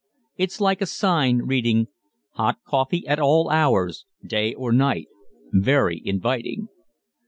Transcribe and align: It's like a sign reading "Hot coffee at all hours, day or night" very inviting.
It's 0.35 0.59
like 0.59 0.81
a 0.81 0.87
sign 0.87 1.43
reading 1.43 1.87
"Hot 2.31 2.55
coffee 2.65 3.05
at 3.05 3.19
all 3.19 3.51
hours, 3.51 4.07
day 4.25 4.51
or 4.55 4.71
night" 4.71 5.05
very 5.51 6.01
inviting. 6.03 6.69